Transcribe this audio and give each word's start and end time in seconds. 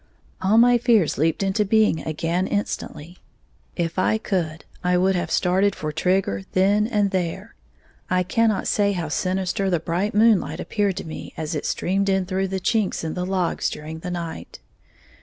All 0.41 0.57
my 0.57 0.79
fears 0.79 1.19
leaped 1.19 1.43
into 1.43 1.63
being 1.63 2.01
again 2.07 2.47
instantly. 2.47 3.19
If 3.75 3.99
I 3.99 4.17
could, 4.17 4.65
I 4.83 4.97
would 4.97 5.15
have 5.15 5.29
started 5.29 5.75
for 5.75 5.91
Trigger 5.91 6.41
then 6.53 6.87
and 6.87 7.11
there. 7.11 7.53
I 8.09 8.23
cannot 8.23 8.67
say 8.67 8.93
how 8.93 9.09
sinister 9.09 9.69
the 9.69 9.79
bright 9.79 10.15
moonlight 10.15 10.59
appeared 10.59 10.97
to 10.97 11.05
me 11.07 11.35
as 11.37 11.53
it 11.53 11.67
streamed 11.67 12.09
in 12.09 12.25
through 12.25 12.47
chinks 12.47 13.03
in 13.03 13.13
the 13.13 13.27
logs 13.27 13.69
during 13.69 13.99
the 13.99 14.09
night. 14.09 14.57